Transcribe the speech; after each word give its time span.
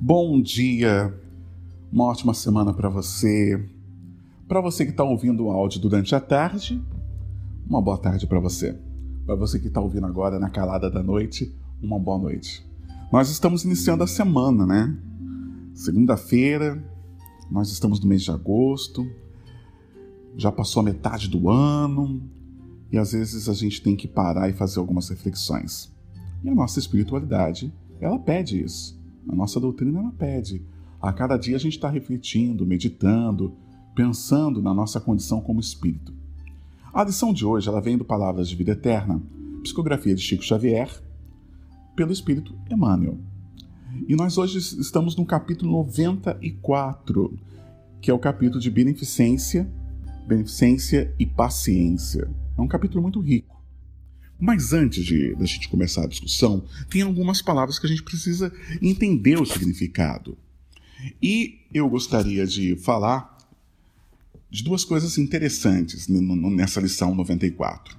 Bom 0.00 0.40
dia, 0.40 1.12
uma 1.90 2.04
ótima 2.04 2.32
semana 2.32 2.72
para 2.72 2.88
você. 2.88 3.68
Para 4.46 4.60
você 4.60 4.84
que 4.84 4.92
está 4.92 5.02
ouvindo 5.02 5.46
o 5.46 5.50
áudio 5.50 5.80
durante 5.80 6.14
a 6.14 6.20
tarde, 6.20 6.80
uma 7.68 7.82
boa 7.82 7.98
tarde 7.98 8.24
para 8.24 8.38
você. 8.38 8.78
Para 9.26 9.34
você 9.34 9.58
que 9.58 9.66
está 9.66 9.80
ouvindo 9.80 10.06
agora 10.06 10.38
na 10.38 10.48
calada 10.48 10.88
da 10.88 11.02
noite, 11.02 11.52
uma 11.82 11.98
boa 11.98 12.16
noite. 12.16 12.64
Nós 13.12 13.28
estamos 13.28 13.64
iniciando 13.64 14.04
a 14.04 14.06
semana, 14.06 14.64
né? 14.64 14.96
Segunda-feira, 15.74 16.80
nós 17.50 17.68
estamos 17.68 17.98
no 17.98 18.06
mês 18.06 18.22
de 18.22 18.30
agosto, 18.30 19.04
já 20.36 20.52
passou 20.52 20.78
a 20.78 20.84
metade 20.84 21.28
do 21.28 21.50
ano 21.50 22.22
e 22.92 22.98
às 22.98 23.10
vezes 23.10 23.48
a 23.48 23.52
gente 23.52 23.82
tem 23.82 23.96
que 23.96 24.06
parar 24.06 24.48
e 24.48 24.52
fazer 24.52 24.78
algumas 24.78 25.08
reflexões. 25.08 25.92
E 26.44 26.48
a 26.48 26.54
nossa 26.54 26.78
espiritualidade, 26.78 27.74
ela 28.00 28.16
pede 28.16 28.62
isso. 28.62 28.97
A 29.28 29.34
nossa 29.34 29.60
doutrina 29.60 30.00
ela 30.00 30.12
pede. 30.12 30.62
A 31.00 31.12
cada 31.12 31.36
dia 31.36 31.56
a 31.56 31.60
gente 31.60 31.74
está 31.74 31.88
refletindo, 31.88 32.66
meditando, 32.66 33.54
pensando 33.94 34.62
na 34.62 34.72
nossa 34.72 35.00
condição 35.00 35.40
como 35.40 35.60
espírito. 35.60 36.12
A 36.92 37.04
lição 37.04 37.32
de 37.32 37.44
hoje 37.44 37.68
ela 37.68 37.80
vem 37.80 37.98
do 37.98 38.04
Palavras 38.04 38.48
de 38.48 38.56
Vida 38.56 38.72
Eterna, 38.72 39.22
psicografia 39.62 40.14
de 40.14 40.22
Chico 40.22 40.42
Xavier, 40.42 40.90
pelo 41.94 42.12
Espírito 42.12 42.54
Emmanuel. 42.70 43.18
E 44.06 44.14
nós 44.14 44.38
hoje 44.38 44.58
estamos 44.58 45.16
no 45.16 45.26
capítulo 45.26 45.72
94, 45.72 47.38
que 48.00 48.10
é 48.10 48.14
o 48.14 48.18
capítulo 48.18 48.60
de 48.60 48.70
beneficência, 48.70 49.68
beneficência 50.26 51.14
e 51.18 51.26
paciência. 51.26 52.30
É 52.56 52.60
um 52.60 52.68
capítulo 52.68 53.02
muito 53.02 53.20
rico. 53.20 53.57
Mas 54.38 54.72
antes 54.72 55.04
de 55.04 55.34
a 55.38 55.44
gente 55.44 55.68
começar 55.68 56.04
a 56.04 56.08
discussão, 56.08 56.64
tem 56.88 57.02
algumas 57.02 57.42
palavras 57.42 57.78
que 57.78 57.86
a 57.86 57.88
gente 57.88 58.02
precisa 58.02 58.52
entender 58.80 59.40
o 59.40 59.44
significado. 59.44 60.38
E 61.20 61.60
eu 61.72 61.88
gostaria 61.88 62.46
de 62.46 62.76
falar 62.76 63.36
de 64.50 64.62
duas 64.62 64.84
coisas 64.84 65.18
interessantes 65.18 66.08
nessa 66.08 66.80
lição 66.80 67.14
94. 67.14 67.98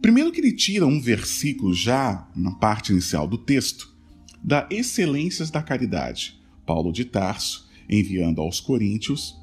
Primeiro 0.00 0.32
que 0.32 0.40
ele 0.40 0.52
tira 0.52 0.86
um 0.86 1.00
versículo 1.00 1.74
já 1.74 2.28
na 2.34 2.52
parte 2.52 2.92
inicial 2.92 3.26
do 3.26 3.38
texto 3.38 3.94
da 4.42 4.66
excelências 4.70 5.50
da 5.50 5.62
caridade. 5.62 6.40
Paulo 6.64 6.92
de 6.92 7.04
Tarso 7.04 7.68
enviando 7.88 8.40
aos 8.40 8.60
coríntios 8.60 9.36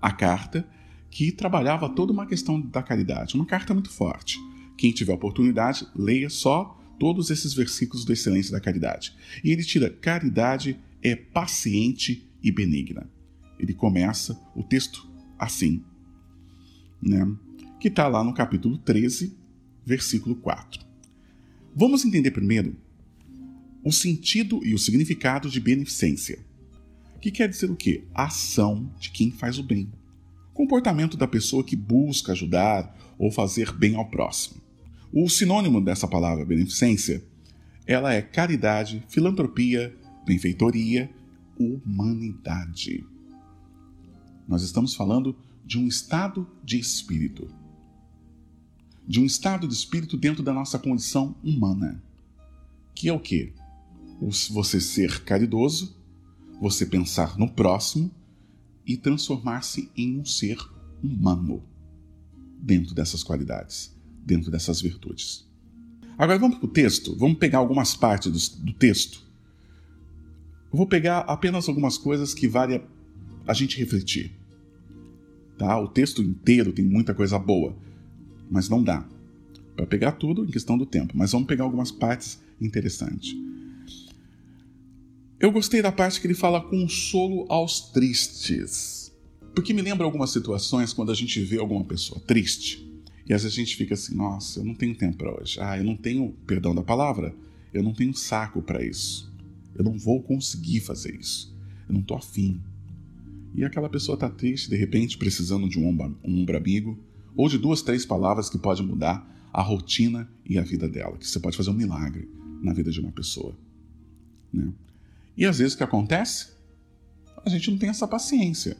a 0.00 0.12
carta 0.12 0.66
que 1.10 1.32
trabalhava 1.32 1.88
toda 1.88 2.12
uma 2.12 2.26
questão 2.26 2.60
da 2.60 2.82
caridade, 2.82 3.34
uma 3.34 3.46
carta 3.46 3.72
muito 3.72 3.90
forte. 3.90 4.38
Quem 4.76 4.92
tiver 4.92 5.12
oportunidade, 5.12 5.86
leia 5.94 6.28
só 6.28 6.80
todos 6.98 7.30
esses 7.30 7.54
versículos 7.54 8.04
do 8.04 8.12
Excelência 8.12 8.52
da 8.52 8.60
Caridade. 8.60 9.14
E 9.42 9.50
ele 9.50 9.62
tira: 9.62 9.90
caridade 9.90 10.78
é 11.02 11.14
paciente 11.14 12.28
e 12.42 12.50
benigna. 12.50 13.08
Ele 13.58 13.72
começa 13.72 14.38
o 14.54 14.62
texto 14.62 15.08
assim, 15.38 15.82
né? 17.00 17.26
que 17.78 17.88
está 17.88 18.08
lá 18.08 18.24
no 18.24 18.34
capítulo 18.34 18.78
13, 18.78 19.36
versículo 19.84 20.36
4. 20.36 20.84
Vamos 21.76 22.04
entender 22.04 22.30
primeiro 22.30 22.76
o 23.84 23.92
sentido 23.92 24.64
e 24.64 24.74
o 24.74 24.78
significado 24.78 25.50
de 25.50 25.60
beneficência. 25.60 26.38
Que 27.20 27.30
quer 27.30 27.48
dizer 27.48 27.70
o 27.70 27.76
quê? 27.76 28.04
A 28.14 28.24
ação 28.24 28.90
de 28.98 29.10
quem 29.10 29.30
faz 29.30 29.58
o 29.58 29.62
bem. 29.62 29.90
Comportamento 30.52 31.16
da 31.16 31.26
pessoa 31.26 31.64
que 31.64 31.76
busca 31.76 32.32
ajudar 32.32 32.96
ou 33.18 33.30
fazer 33.30 33.72
bem 33.72 33.94
ao 33.94 34.08
próximo. 34.08 34.63
O 35.16 35.28
sinônimo 35.28 35.80
dessa 35.80 36.08
palavra 36.08 36.44
beneficência, 36.44 37.24
ela 37.86 38.12
é 38.12 38.20
caridade, 38.20 39.04
filantropia, 39.08 39.96
benfeitoria, 40.26 41.08
humanidade. 41.56 43.06
Nós 44.48 44.64
estamos 44.64 44.96
falando 44.96 45.36
de 45.64 45.78
um 45.78 45.86
estado 45.86 46.50
de 46.64 46.80
espírito. 46.80 47.48
De 49.06 49.20
um 49.20 49.24
estado 49.24 49.68
de 49.68 49.74
espírito 49.74 50.16
dentro 50.16 50.42
da 50.42 50.52
nossa 50.52 50.80
condição 50.80 51.36
humana. 51.44 52.02
Que 52.92 53.08
é 53.08 53.12
o 53.12 53.20
quê? 53.20 53.52
Você 54.20 54.80
ser 54.80 55.22
caridoso, 55.22 55.96
você 56.60 56.84
pensar 56.84 57.38
no 57.38 57.48
próximo 57.48 58.10
e 58.84 58.96
transformar-se 58.96 59.92
em 59.96 60.18
um 60.18 60.24
ser 60.24 60.58
humano 61.00 61.62
dentro 62.60 62.96
dessas 62.96 63.22
qualidades 63.22 63.94
dentro 64.24 64.50
dessas 64.50 64.80
virtudes. 64.80 65.46
Agora 66.16 66.38
vamos 66.38 66.58
para 66.58 66.66
o 66.66 66.70
texto, 66.70 67.16
vamos 67.16 67.38
pegar 67.38 67.58
algumas 67.58 67.94
partes 67.94 68.30
do, 68.56 68.64
do 68.64 68.72
texto. 68.72 69.22
Eu 70.72 70.78
vou 70.78 70.86
pegar 70.86 71.20
apenas 71.20 71.68
algumas 71.68 71.98
coisas 71.98 72.32
que 72.32 72.48
vale 72.48 72.80
a, 73.46 73.54
gente 73.54 73.78
refletir. 73.78 74.32
Tá? 75.58 75.78
O 75.78 75.88
texto 75.88 76.22
inteiro 76.22 76.72
tem 76.72 76.84
muita 76.84 77.14
coisa 77.14 77.38
boa, 77.38 77.76
mas 78.50 78.68
não 78.68 78.82
dá 78.82 79.06
para 79.76 79.86
pegar 79.86 80.12
tudo 80.12 80.44
em 80.44 80.50
questão 80.50 80.78
do 80.78 80.86
tempo. 80.86 81.14
Mas 81.16 81.32
vamos 81.32 81.48
pegar 81.48 81.64
algumas 81.64 81.90
partes 81.90 82.40
interessantes. 82.60 83.36
Eu 85.38 85.50
gostei 85.50 85.82
da 85.82 85.92
parte 85.92 86.20
que 86.20 86.26
ele 86.26 86.34
fala 86.34 86.60
consolo 86.60 87.44
aos 87.48 87.80
tristes, 87.90 89.12
porque 89.54 89.74
me 89.74 89.82
lembra 89.82 90.04
algumas 90.04 90.30
situações 90.30 90.92
quando 90.92 91.10
a 91.10 91.14
gente 91.14 91.40
vê 91.40 91.58
alguma 91.58 91.84
pessoa 91.84 92.20
triste 92.20 92.93
e 93.26 93.32
às 93.32 93.42
vezes 93.42 93.56
a 93.56 93.60
gente 93.60 93.76
fica 93.76 93.94
assim, 93.94 94.14
nossa, 94.14 94.60
eu 94.60 94.64
não 94.64 94.74
tenho 94.74 94.94
tempo 94.94 95.16
para 95.16 95.34
hoje. 95.34 95.58
Ah, 95.60 95.78
eu 95.78 95.84
não 95.84 95.96
tenho, 95.96 96.30
perdão 96.46 96.74
da 96.74 96.82
palavra, 96.82 97.34
eu 97.72 97.82
não 97.82 97.94
tenho 97.94 98.14
saco 98.14 98.60
para 98.60 98.84
isso. 98.84 99.32
Eu 99.74 99.82
não 99.82 99.98
vou 99.98 100.22
conseguir 100.22 100.80
fazer 100.80 101.18
isso. 101.18 101.54
Eu 101.88 101.94
não 101.94 102.02
tô 102.02 102.14
afim. 102.14 102.60
E 103.54 103.64
aquela 103.64 103.88
pessoa 103.88 104.18
tá 104.18 104.28
triste, 104.28 104.68
de 104.68 104.76
repente, 104.76 105.16
precisando 105.16 105.68
de 105.68 105.78
um 105.78 105.88
ombro, 105.88 106.18
um 106.22 106.44
amigo, 106.56 106.98
ou 107.34 107.48
de 107.48 107.56
duas, 107.56 107.82
três 107.82 108.04
palavras 108.04 108.50
que 108.50 108.58
podem 108.58 108.84
mudar 108.84 109.26
a 109.52 109.62
rotina 109.62 110.28
e 110.44 110.58
a 110.58 110.62
vida 110.62 110.88
dela, 110.88 111.16
que 111.16 111.26
você 111.26 111.40
pode 111.40 111.56
fazer 111.56 111.70
um 111.70 111.74
milagre 111.74 112.28
na 112.60 112.72
vida 112.72 112.90
de 112.90 113.00
uma 113.00 113.12
pessoa. 113.12 113.56
Né? 114.52 114.72
E 115.36 115.46
às 115.46 115.58
vezes 115.58 115.74
o 115.74 115.76
que 115.78 115.84
acontece? 115.84 116.52
A 117.44 117.48
gente 117.48 117.70
não 117.70 117.78
tem 117.78 117.88
essa 117.88 118.06
paciência. 118.06 118.76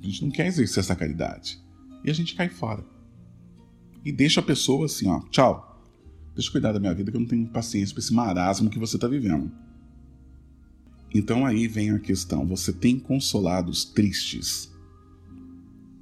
A 0.00 0.04
gente 0.04 0.24
não 0.24 0.30
quer 0.30 0.46
exercer 0.46 0.80
essa 0.80 0.94
caridade. 0.94 1.58
E 2.04 2.10
a 2.10 2.14
gente 2.14 2.34
cai 2.34 2.48
fora 2.48 2.91
e 4.04 4.10
deixa 4.12 4.40
a 4.40 4.42
pessoa 4.42 4.86
assim, 4.86 5.08
ó, 5.08 5.20
tchau. 5.30 5.68
Deixa 6.34 6.48
eu 6.48 6.52
cuidar 6.52 6.72
da 6.72 6.80
minha 6.80 6.94
vida 6.94 7.10
que 7.10 7.16
eu 7.16 7.20
não 7.20 7.28
tenho 7.28 7.46
paciência 7.48 7.94
para 7.94 8.02
esse 8.02 8.12
marasmo 8.12 8.70
que 8.70 8.78
você 8.78 8.96
está 8.96 9.06
vivendo. 9.06 9.52
Então 11.14 11.44
aí 11.44 11.68
vem 11.68 11.90
a 11.90 11.98
questão: 11.98 12.46
você 12.46 12.72
tem 12.72 12.98
consolado 12.98 13.70
os 13.70 13.84
tristes 13.84 14.72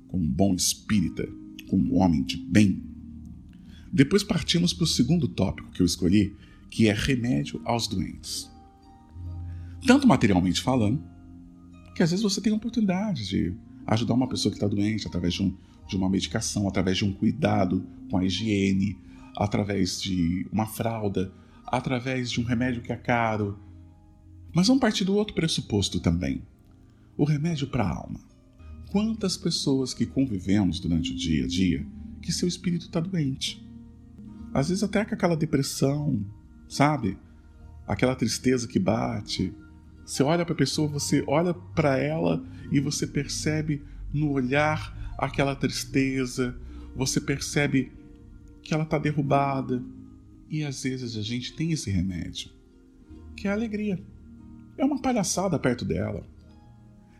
como 0.08 0.26
bom 0.26 0.54
espírita, 0.54 1.28
como 1.68 1.96
homem 1.96 2.22
de 2.22 2.36
bem? 2.36 2.82
Depois 3.92 4.22
partimos 4.22 4.72
para 4.72 4.84
o 4.84 4.86
segundo 4.86 5.26
tópico 5.26 5.70
que 5.70 5.82
eu 5.82 5.86
escolhi, 5.86 6.34
que 6.70 6.88
é 6.88 6.92
remédio 6.92 7.60
aos 7.64 7.88
doentes. 7.88 8.50
Tanto 9.86 10.06
materialmente 10.06 10.60
falando, 10.60 11.02
que 11.94 12.02
às 12.02 12.10
vezes 12.10 12.22
você 12.22 12.40
tem 12.40 12.52
oportunidade 12.52 13.28
de 13.28 13.54
ajudar 13.90 14.14
uma 14.14 14.28
pessoa 14.28 14.50
que 14.50 14.56
está 14.56 14.66
doente 14.66 15.06
através 15.06 15.34
de 15.34 15.42
um 15.42 15.54
de 15.90 15.96
uma 15.96 16.08
medicação, 16.08 16.68
através 16.68 16.98
de 16.98 17.04
um 17.04 17.12
cuidado 17.12 17.84
com 18.08 18.16
a 18.16 18.24
higiene, 18.24 18.96
através 19.36 20.00
de 20.00 20.46
uma 20.52 20.64
fralda, 20.64 21.32
através 21.66 22.30
de 22.30 22.40
um 22.40 22.44
remédio 22.44 22.80
que 22.80 22.92
é 22.92 22.96
caro. 22.96 23.58
Mas 24.54 24.68
vamos 24.68 24.80
partir 24.80 25.04
do 25.04 25.16
outro 25.16 25.34
pressuposto 25.34 25.98
também: 25.98 26.42
o 27.16 27.24
remédio 27.24 27.66
para 27.66 27.84
a 27.84 27.96
alma. 27.96 28.20
Quantas 28.90 29.36
pessoas 29.36 29.92
que 29.92 30.06
convivemos 30.06 30.80
durante 30.80 31.12
o 31.12 31.16
dia 31.16 31.44
a 31.44 31.48
dia 31.48 31.86
que 32.22 32.32
seu 32.32 32.48
espírito 32.48 32.86
está 32.86 33.00
doente? 33.00 33.64
Às 34.52 34.68
vezes, 34.68 34.82
até 34.82 35.04
com 35.04 35.14
aquela 35.14 35.36
depressão, 35.36 36.24
sabe? 36.68 37.16
Aquela 37.86 38.16
tristeza 38.16 38.66
que 38.66 38.78
bate. 38.78 39.52
Você 40.10 40.24
olha 40.24 40.44
para 40.44 40.54
a 40.54 40.58
pessoa, 40.58 40.88
você 40.88 41.22
olha 41.28 41.54
para 41.54 41.96
ela 41.96 42.44
e 42.72 42.80
você 42.80 43.06
percebe 43.06 43.80
no 44.12 44.32
olhar 44.32 45.14
aquela 45.16 45.54
tristeza, 45.54 46.58
você 46.96 47.20
percebe 47.20 47.92
que 48.60 48.74
ela 48.74 48.82
está 48.82 48.98
derrubada. 48.98 49.80
E 50.48 50.64
às 50.64 50.82
vezes 50.82 51.16
a 51.16 51.22
gente 51.22 51.54
tem 51.54 51.70
esse 51.70 51.92
remédio, 51.92 52.50
que 53.36 53.46
é 53.46 53.52
a 53.52 53.54
alegria. 53.54 54.02
É 54.76 54.84
uma 54.84 55.00
palhaçada 55.00 55.56
perto 55.60 55.84
dela. 55.84 56.26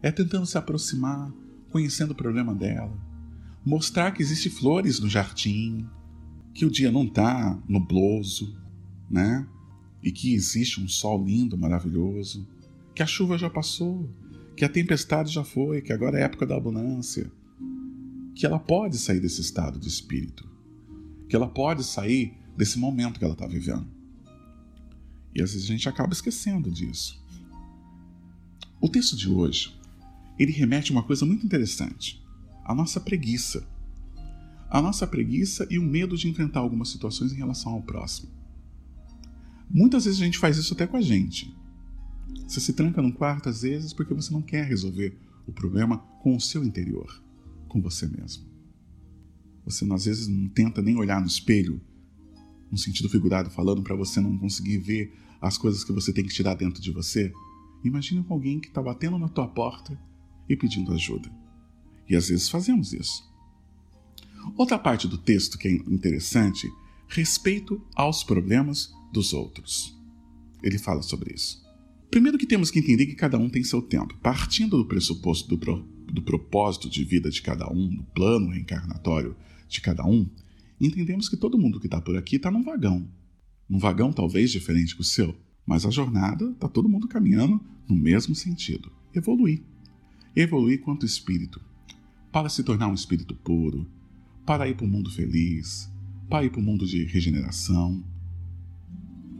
É 0.02 0.10
tentando 0.10 0.44
se 0.44 0.58
aproximar, 0.58 1.32
conhecendo 1.70 2.10
o 2.10 2.16
problema 2.16 2.52
dela, 2.52 2.98
mostrar 3.64 4.10
que 4.10 4.20
existe 4.20 4.50
flores 4.50 4.98
no 4.98 5.08
jardim, 5.08 5.86
que 6.52 6.66
o 6.66 6.70
dia 6.70 6.90
não 6.90 7.04
está 7.04 7.56
nubloso, 7.69 8.58
né? 9.08 9.46
E 10.02 10.10
que 10.10 10.34
existe 10.34 10.81
um 10.81 10.88
sol 10.88 11.25
lindo, 11.25 11.56
maravilhoso, 11.56 12.48
que 12.94 13.02
a 13.02 13.06
chuva 13.06 13.38
já 13.38 13.48
passou, 13.48 14.08
que 14.56 14.64
a 14.64 14.69
tempestade 14.69 15.32
já 15.32 15.44
foi, 15.44 15.81
que 15.81 15.92
agora 15.92 16.19
é 16.19 16.22
época 16.22 16.46
da 16.46 16.56
abundância, 16.56 17.31
que 18.34 18.44
ela 18.44 18.58
pode 18.58 18.98
sair 18.98 19.20
desse 19.20 19.40
estado 19.40 19.78
de 19.78 19.88
espírito, 19.88 20.48
que 21.28 21.37
ela 21.37 21.48
pode 21.48 21.84
sair 21.84 22.34
desse 22.56 22.78
momento 22.78 23.19
que 23.19 23.25
ela 23.25 23.34
está 23.34 23.46
vivendo. 23.46 23.87
E 25.34 25.40
às 25.40 25.52
vezes 25.52 25.69
a 25.69 25.72
gente 25.72 25.88
acaba 25.88 26.12
esquecendo 26.12 26.70
disso. 26.70 27.22
O 28.81 28.88
texto 28.88 29.16
de 29.16 29.28
hoje, 29.31 29.78
ele 30.38 30.52
remete 30.52 30.90
a 30.90 30.94
uma 30.94 31.02
coisa 31.02 31.25
muito 31.25 31.44
interessante. 31.44 32.25
A 32.64 32.75
nossa 32.75 33.00
preguiça. 33.00 33.66
A 34.69 34.81
nossa 34.81 35.06
preguiça 35.06 35.66
e 35.70 35.78
o 35.78 35.82
medo 35.82 36.16
de 36.16 36.28
enfrentar 36.28 36.60
algumas 36.60 36.88
situações 36.88 37.32
em 37.32 37.36
relação 37.36 37.72
ao 37.72 37.82
próximo. 37.82 38.31
Muitas 39.69 40.04
vezes 40.04 40.20
a 40.20 40.25
gente 40.25 40.38
faz 40.38 40.56
isso 40.56 40.75
até 40.75 40.86
com 40.86 40.96
a 40.96 41.00
gente. 41.00 41.54
Você 42.47 42.61
se 42.61 42.73
tranca 42.73 43.00
num 43.00 43.12
quarto 43.12 43.49
às 43.49 43.62
vezes 43.62 43.93
porque 43.93 44.15
você 44.15 44.32
não 44.32 44.43
quer 44.43 44.65
resolver 44.65 45.17
o 45.47 45.53
problema 45.53 45.99
com 46.23 46.35
o 46.35 46.41
seu 46.41 46.65
interior, 46.65 47.23
com 47.69 47.81
você 47.81 48.06
mesmo. 48.06 48.44
Você 49.65 49.85
às 49.93 50.05
vezes 50.05 50.27
não 50.27 50.49
tenta 50.49 50.82
nem 50.82 50.97
olhar 50.97 51.21
no 51.21 51.27
espelho, 51.27 51.81
no 52.71 52.79
sentido 52.79 53.09
figurado 53.09 53.50
falando, 53.50 53.82
para 53.82 53.97
você 53.97 54.21
não 54.21 54.37
conseguir 54.38 54.79
ver 54.79 55.12
as 55.41 55.56
coisas 55.56 55.85
que 55.85 55.93
você 55.93 56.12
tem 56.12 56.25
que 56.25 56.35
tirar 56.35 56.55
dentro 56.55 56.81
de 56.81 56.91
você. 56.91 57.32
Imagine 57.85 58.23
com 58.25 58.35
alguém 58.35 58.61
que 58.61 58.69
está 58.69 58.82
batendo 58.82 59.19
na 59.19 59.29
tua 59.29 59.49
porta 59.49 59.99
e 60.49 60.56
pedindo 60.56 60.93
ajuda. 60.93 61.31
E 62.09 62.17
às 62.17 62.29
vezes 62.29 62.49
fazemos 62.49 62.93
isso. 62.93 63.29
Outra 64.56 64.79
parte 64.79 65.06
do 65.06 65.19
texto 65.19 65.59
que 65.59 65.69
é 65.69 65.73
interessante, 65.73 66.69
respeito 67.09 67.81
aos 67.94 68.25
problemas 68.25 68.93
dos 69.12 69.32
outros. 69.32 69.97
Ele 70.62 70.79
fala 70.79 71.03
sobre 71.03 71.35
isso. 71.35 71.65
Primeiro 72.10 72.36
que 72.36 72.46
temos 72.46 72.72
que 72.72 72.80
entender 72.80 73.06
que 73.06 73.14
cada 73.14 73.38
um 73.38 73.48
tem 73.48 73.62
seu 73.62 73.80
tempo. 73.80 74.16
Partindo 74.20 74.76
do 74.76 74.84
pressuposto 74.84 75.48
do, 75.48 75.56
pro, 75.56 75.88
do 76.12 76.20
propósito 76.20 76.90
de 76.90 77.04
vida 77.04 77.30
de 77.30 77.40
cada 77.40 77.70
um, 77.72 77.88
do 77.88 78.02
plano 78.02 78.48
reencarnatório 78.48 79.36
de 79.68 79.80
cada 79.80 80.04
um, 80.04 80.28
entendemos 80.80 81.28
que 81.28 81.36
todo 81.36 81.58
mundo 81.58 81.78
que 81.78 81.86
está 81.86 82.00
por 82.00 82.16
aqui 82.16 82.34
está 82.34 82.50
num 82.50 82.64
vagão. 82.64 83.08
Num 83.68 83.78
vagão 83.78 84.12
talvez 84.12 84.50
diferente 84.50 84.96
que 84.96 85.02
o 85.02 85.04
seu, 85.04 85.36
mas 85.64 85.86
a 85.86 85.90
jornada 85.90 86.50
está 86.50 86.68
todo 86.68 86.88
mundo 86.88 87.06
caminhando 87.06 87.60
no 87.88 87.94
mesmo 87.94 88.34
sentido. 88.34 88.90
Evoluir. 89.14 89.62
Evoluir 90.34 90.80
quanto 90.80 91.06
espírito. 91.06 91.60
Para 92.32 92.48
se 92.48 92.64
tornar 92.64 92.88
um 92.88 92.94
espírito 92.94 93.36
puro, 93.36 93.88
para 94.44 94.68
ir 94.68 94.76
para 94.76 94.86
o 94.86 94.88
mundo 94.88 95.12
feliz, 95.12 95.88
para 96.28 96.44
ir 96.44 96.50
para 96.50 96.60
o 96.60 96.62
mundo 96.62 96.84
de 96.84 97.04
regeneração. 97.04 98.04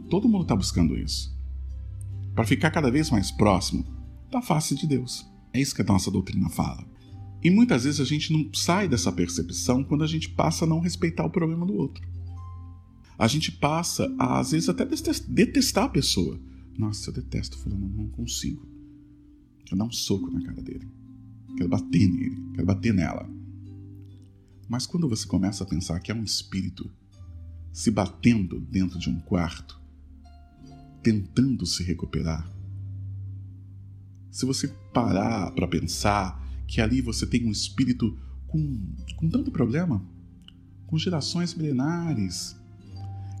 Todo 0.09 0.29
mundo 0.29 0.43
está 0.43 0.55
buscando 0.55 0.97
isso 0.97 1.40
para 2.41 2.47
ficar 2.47 2.71
cada 2.71 2.89
vez 2.89 3.11
mais 3.11 3.29
próximo 3.29 3.85
da 4.31 4.41
face 4.41 4.73
de 4.73 4.87
Deus. 4.87 5.29
É 5.53 5.61
isso 5.61 5.75
que 5.75 5.83
a 5.83 5.85
nossa 5.85 6.09
doutrina 6.09 6.49
fala. 6.49 6.83
E 7.43 7.51
muitas 7.51 7.83
vezes 7.83 7.99
a 7.99 8.03
gente 8.03 8.33
não 8.33 8.51
sai 8.51 8.87
dessa 8.87 9.11
percepção 9.11 9.83
quando 9.83 10.03
a 10.03 10.07
gente 10.07 10.27
passa 10.29 10.65
a 10.65 10.67
não 10.67 10.79
respeitar 10.79 11.23
o 11.23 11.29
problema 11.29 11.67
do 11.67 11.75
outro. 11.75 12.03
A 13.15 13.27
gente 13.27 13.51
passa 13.51 14.11
a, 14.17 14.39
às 14.39 14.53
vezes, 14.53 14.69
até 14.69 14.87
detestar 15.27 15.83
a 15.83 15.89
pessoa. 15.89 16.39
Nossa, 16.75 17.11
eu 17.11 17.13
detesto 17.13 17.59
fulano, 17.59 17.87
não 17.87 18.07
consigo. 18.07 18.67
Quero 19.63 19.77
dar 19.77 19.85
um 19.85 19.91
soco 19.91 20.31
na 20.31 20.41
cara 20.43 20.63
dele. 20.63 20.89
Quero 21.55 21.69
bater 21.69 22.07
nele, 22.07 22.41
quero 22.55 22.65
bater 22.65 22.91
nela. 22.91 23.29
Mas 24.67 24.87
quando 24.87 25.07
você 25.07 25.27
começa 25.27 25.63
a 25.63 25.67
pensar 25.67 25.99
que 25.99 26.11
é 26.11 26.15
um 26.15 26.23
espírito 26.23 26.89
se 27.71 27.91
batendo 27.91 28.59
dentro 28.59 28.97
de 28.97 29.11
um 29.11 29.19
quarto, 29.19 29.80
tentando 31.01 31.65
se 31.65 31.83
recuperar. 31.83 32.49
Se 34.29 34.45
você 34.45 34.67
parar 34.93 35.51
para 35.51 35.67
pensar 35.67 36.41
que 36.67 36.79
ali 36.79 37.01
você 37.01 37.25
tem 37.25 37.45
um 37.45 37.51
espírito 37.51 38.17
com, 38.47 38.95
com 39.17 39.29
tanto 39.29 39.51
problema, 39.51 40.03
com 40.87 40.97
gerações 40.97 41.53
milenares, 41.53 42.55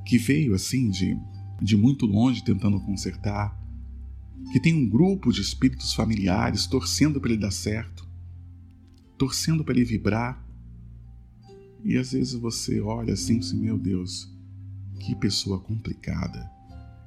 que 0.05 0.17
veio 0.17 0.53
assim 0.53 0.89
de, 0.89 1.17
de 1.61 1.77
muito 1.77 2.05
longe 2.05 2.43
tentando 2.43 2.79
consertar, 2.81 3.57
que 4.51 4.59
tem 4.59 4.73
um 4.73 4.89
grupo 4.89 5.31
de 5.31 5.41
espíritos 5.41 5.93
familiares 5.93 6.65
torcendo 6.65 7.21
para 7.21 7.31
ele 7.31 7.41
dar 7.41 7.51
certo, 7.51 8.07
torcendo 9.17 9.63
para 9.63 9.75
ele 9.75 9.85
vibrar. 9.85 10.45
E 11.83 11.97
às 11.97 12.11
vezes 12.11 12.33
você 12.33 12.81
olha 12.81 13.13
assim, 13.13 13.39
assim, 13.39 13.59
meu 13.59 13.77
Deus, 13.77 14.29
que 14.99 15.15
pessoa 15.15 15.59
complicada 15.59 16.49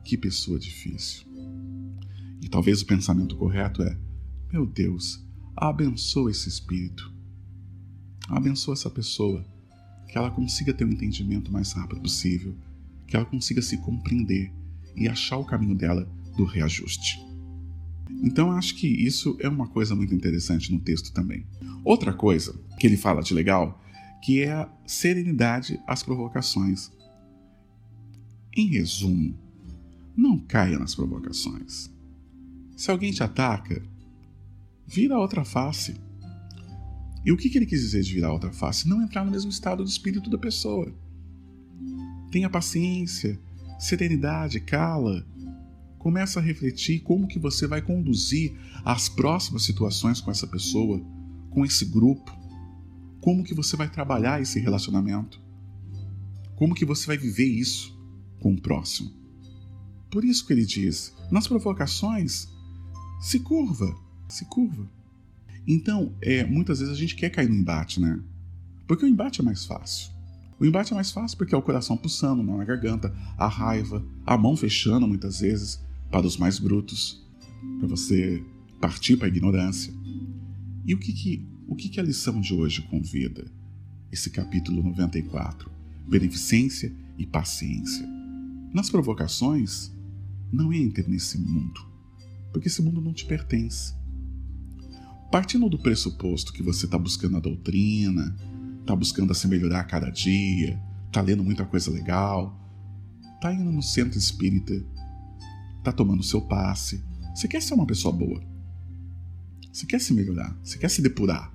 que 0.04 0.16
pessoa 0.16 0.58
difícil. 0.58 1.26
E 2.40 2.48
talvez 2.48 2.82
o 2.82 2.86
pensamento 2.86 3.36
correto 3.36 3.82
é: 3.82 3.98
meu 4.52 4.66
Deus, 4.66 5.24
abençoa 5.56 6.30
esse 6.30 6.48
espírito. 6.48 7.12
Abençoa 8.28 8.74
essa 8.74 8.90
pessoa, 8.90 9.44
que 10.08 10.16
ela 10.16 10.30
consiga 10.30 10.72
ter 10.72 10.84
o 10.84 10.88
um 10.88 10.92
entendimento 10.92 11.52
mais 11.52 11.72
rápido 11.72 12.00
possível, 12.00 12.54
que 13.06 13.16
ela 13.16 13.24
consiga 13.24 13.60
se 13.60 13.78
compreender 13.78 14.52
e 14.96 15.08
achar 15.08 15.38
o 15.38 15.44
caminho 15.44 15.74
dela 15.74 16.08
do 16.36 16.44
reajuste. 16.44 17.18
Então 18.22 18.52
acho 18.52 18.74
que 18.76 18.86
isso 18.86 19.36
é 19.40 19.48
uma 19.48 19.68
coisa 19.68 19.94
muito 19.94 20.14
interessante 20.14 20.72
no 20.72 20.80
texto 20.80 21.12
também. 21.12 21.46
Outra 21.84 22.12
coisa 22.12 22.58
que 22.78 22.86
ele 22.86 22.96
fala 22.96 23.22
de 23.22 23.34
legal, 23.34 23.82
que 24.22 24.40
é 24.40 24.52
a 24.52 24.68
serenidade 24.86 25.78
às 25.86 26.02
provocações. 26.02 26.90
Em 28.56 28.68
resumo, 28.68 29.38
não 30.16 30.38
caia 30.38 30.78
nas 30.78 30.94
provocações. 30.94 31.90
Se 32.76 32.90
alguém 32.90 33.12
te 33.12 33.22
ataca, 33.22 33.82
vira 34.86 35.14
a 35.14 35.20
outra 35.20 35.44
face. 35.44 35.96
E 37.24 37.32
o 37.32 37.36
que, 37.36 37.56
ele 37.56 37.66
quis 37.66 37.80
dizer 37.80 38.02
de 38.02 38.14
virar 38.14 38.28
a 38.28 38.32
outra 38.32 38.52
face? 38.52 38.88
Não 38.88 39.02
entrar 39.02 39.24
no 39.24 39.30
mesmo 39.30 39.50
estado 39.50 39.82
de 39.82 39.90
espírito 39.90 40.28
da 40.28 40.36
pessoa. 40.36 40.92
Tenha 42.30 42.50
paciência, 42.50 43.40
serenidade, 43.78 44.60
cala. 44.60 45.26
Começa 45.98 46.38
a 46.38 46.42
refletir 46.42 47.00
como 47.00 47.26
que 47.26 47.38
você 47.38 47.66
vai 47.66 47.80
conduzir 47.80 48.54
as 48.84 49.08
próximas 49.08 49.62
situações 49.62 50.20
com 50.20 50.30
essa 50.30 50.46
pessoa, 50.46 51.00
com 51.50 51.64
esse 51.64 51.86
grupo. 51.86 52.36
Como 53.20 53.42
que 53.42 53.54
você 53.54 53.74
vai 53.74 53.88
trabalhar 53.88 54.42
esse 54.42 54.60
relacionamento? 54.60 55.40
Como 56.56 56.74
que 56.74 56.84
você 56.84 57.06
vai 57.06 57.16
viver 57.16 57.46
isso 57.46 57.98
com 58.38 58.52
o 58.52 58.60
próximo? 58.60 59.23
Por 60.14 60.24
isso 60.24 60.46
que 60.46 60.52
ele 60.52 60.64
diz: 60.64 61.12
nas 61.28 61.48
provocações, 61.48 62.46
se 63.20 63.40
curva, 63.40 63.98
se 64.28 64.44
curva. 64.44 64.88
Então, 65.66 66.14
é, 66.22 66.44
muitas 66.44 66.78
vezes 66.78 66.94
a 66.94 66.96
gente 66.96 67.16
quer 67.16 67.30
cair 67.30 67.48
no 67.48 67.56
embate, 67.56 68.00
né? 68.00 68.20
Porque 68.86 69.04
o 69.04 69.08
embate 69.08 69.40
é 69.40 69.44
mais 69.44 69.64
fácil. 69.64 70.12
O 70.60 70.64
embate 70.64 70.92
é 70.92 70.94
mais 70.94 71.10
fácil 71.10 71.36
porque 71.36 71.52
é 71.52 71.58
o 71.58 71.62
coração 71.62 71.96
pulsando, 71.96 72.44
mão 72.44 72.58
na 72.58 72.64
garganta, 72.64 73.12
a 73.36 73.48
raiva, 73.48 74.06
a 74.24 74.38
mão 74.38 74.56
fechando 74.56 75.08
muitas 75.08 75.40
vezes 75.40 75.80
para 76.12 76.24
os 76.24 76.36
mais 76.36 76.60
brutos, 76.60 77.20
para 77.80 77.88
você 77.88 78.40
partir 78.80 79.16
para 79.16 79.26
a 79.26 79.28
ignorância. 79.28 79.92
E 80.86 80.94
o 80.94 80.98
que, 80.98 81.12
que, 81.12 81.44
o 81.66 81.74
que, 81.74 81.88
que 81.88 81.98
a 81.98 82.04
lição 82.04 82.40
de 82.40 82.54
hoje 82.54 82.82
convida? 82.82 83.50
Esse 84.12 84.30
capítulo 84.30 84.80
94, 84.80 85.68
beneficência 86.06 86.94
e 87.18 87.26
paciência. 87.26 88.08
Nas 88.72 88.88
provocações, 88.88 89.93
não 90.54 90.72
entre 90.72 91.08
nesse 91.08 91.36
mundo, 91.36 91.80
porque 92.52 92.68
esse 92.68 92.80
mundo 92.80 93.00
não 93.00 93.12
te 93.12 93.26
pertence. 93.26 93.94
Partindo 95.30 95.68
do 95.68 95.78
pressuposto 95.78 96.52
que 96.52 96.62
você 96.62 96.84
está 96.84 96.96
buscando 96.96 97.36
a 97.36 97.40
doutrina, 97.40 98.36
está 98.80 98.94
buscando 98.94 99.32
a 99.32 99.34
se 99.34 99.48
melhorar 99.48 99.80
a 99.80 99.84
cada 99.84 100.10
dia, 100.10 100.80
está 101.06 101.20
lendo 101.20 101.42
muita 101.42 101.64
coisa 101.64 101.90
legal, 101.90 102.56
está 103.34 103.52
indo 103.52 103.72
no 103.72 103.82
centro 103.82 104.16
espírita, 104.16 104.74
está 105.78 105.90
tomando 105.92 106.22
seu 106.22 106.40
passe, 106.40 107.02
você 107.34 107.48
quer 107.48 107.60
ser 107.60 107.74
uma 107.74 107.86
pessoa 107.86 108.14
boa. 108.14 108.40
Você 109.72 109.86
quer 109.86 110.00
se 110.00 110.14
melhorar, 110.14 110.56
você 110.62 110.78
quer 110.78 110.88
se 110.88 111.02
depurar. 111.02 111.52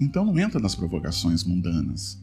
Então 0.00 0.24
não 0.24 0.38
entra 0.38 0.58
nas 0.58 0.74
provocações 0.74 1.44
mundanas. 1.44 2.18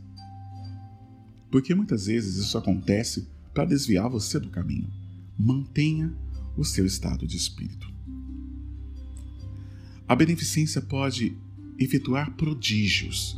Porque 1.51 1.75
muitas 1.75 2.07
vezes 2.07 2.37
isso 2.37 2.57
acontece 2.57 3.29
para 3.53 3.65
desviar 3.65 4.09
você 4.09 4.39
do 4.39 4.49
caminho 4.49 5.04
mantenha 5.37 6.13
o 6.57 6.63
seu 6.63 6.85
estado 6.85 7.27
de 7.27 7.37
espírito. 7.37 7.93
A 10.07 10.15
beneficência 10.15 10.81
pode 10.81 11.35
efetuar 11.79 12.31
prodígios. 12.35 13.37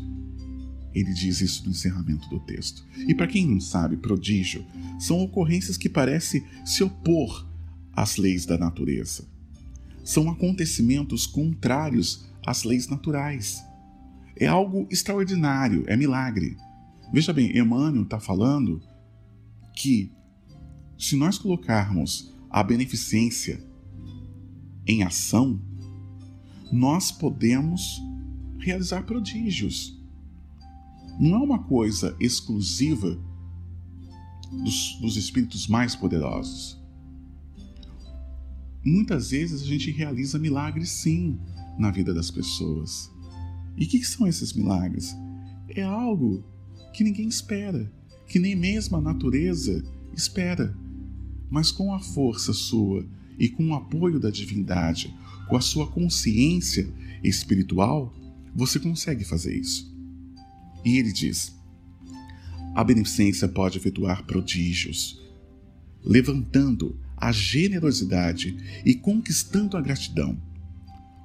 Ele 0.94 1.14
diz 1.14 1.42
isso 1.42 1.64
no 1.64 1.72
encerramento 1.72 2.28
do 2.30 2.40
texto. 2.40 2.86
E 3.08 3.14
para 3.14 3.28
quem 3.28 3.48
não 3.48 3.60
sabe, 3.60 3.98
prodígio 3.98 4.66
são 5.00 5.22
ocorrências 5.22 5.78
que 5.78 5.90
parecem 5.90 6.44
se 6.66 6.84
opor 6.84 7.48
às 7.94 8.18
leis 8.18 8.46
da 8.46 8.58
natureza. 8.58 9.26
São 10.04 10.30
acontecimentos 10.30 11.26
contrários 11.26 12.26
às 12.46 12.64
leis 12.64 12.88
naturais. 12.88 13.64
É 14.36 14.48
algo 14.48 14.88
extraordinário, 14.90 15.84
é 15.88 15.96
milagre. 15.96 16.58
Veja 17.12 17.34
bem, 17.34 17.58
Emmanuel 17.58 18.04
está 18.04 18.20
falando 18.20 18.82
que 19.76 20.12
se 20.98 21.16
nós 21.16 21.38
colocarmos 21.38 22.34
a 22.50 22.64
beneficência 22.64 23.64
em 24.86 25.04
ação, 25.04 25.60
nós 26.72 27.12
podemos 27.12 28.02
realizar 28.58 29.04
prodígios. 29.04 29.98
Não 31.20 31.36
é 31.36 31.38
uma 31.38 31.60
coisa 31.60 32.16
exclusiva 32.20 33.20
dos, 34.52 34.98
dos 35.02 35.18
espíritos 35.18 35.68
mais 35.68 35.96
poderosos. 35.96 36.78
muitas 38.86 39.32
vezes 39.32 39.62
a 39.62 39.66
gente 39.66 39.92
realiza 39.92 40.40
milagres 40.40 40.90
sim 40.90 41.38
na 41.78 41.92
vida 41.92 42.14
das 42.14 42.32
pessoas. 42.32 43.12
E 43.76 43.84
o 43.84 43.88
que, 43.88 44.00
que 44.00 44.08
são 44.08 44.26
esses 44.26 44.54
milagres? 44.54 45.16
É 45.70 45.84
algo 45.84 46.44
que 46.94 47.04
ninguém 47.04 47.28
espera, 47.28 47.92
que 48.28 48.40
nem 48.40 48.56
mesmo 48.56 48.98
a 48.98 49.02
natureza 49.02 49.84
espera. 50.16 50.76
Mas 51.50 51.72
com 51.72 51.94
a 51.94 52.00
força 52.00 52.54
sua 52.54 53.06
e 53.38 53.48
com 53.48 53.70
o 53.70 53.76
apoio 53.76 54.20
da 54.20 54.30
divindade, 54.30 55.14
com 55.48 55.56
a 55.56 55.62
sua 55.62 55.88
consciência 55.88 56.88
espiritual, 57.24 58.14
você 58.54 58.80
consegue 58.80 59.24
fazer 59.24 59.56
isso. 59.56 59.94
E 60.84 60.98
ele 60.98 61.12
diz: 61.12 61.56
a 62.76 62.84
beneficência 62.84 63.48
pode 63.48 63.78
efetuar 63.78 64.24
prodígios, 64.26 65.20
levantando 66.04 67.00
a 67.16 67.32
generosidade 67.32 68.56
e 68.86 68.94
conquistando 68.94 69.76
a 69.76 69.82
gratidão. 69.82 70.38